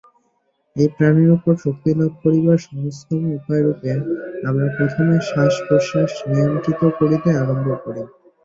এই 0.75 0.89
প্রাণের 0.95 1.29
উপর 1.37 1.53
শক্তিলাভ 1.65 2.11
করিবার 2.23 2.57
সহজতম 2.65 3.21
উপায়রূপে 3.37 3.91
আমরা 4.47 4.67
প্রথমে 4.77 5.15
শ্বাসপ্রশ্বাস 5.29 6.11
নিয়ন্ত্রিত 6.29 6.81
করিতে 6.99 7.29
আরম্ভ 7.41 7.67
করি। 7.83 8.01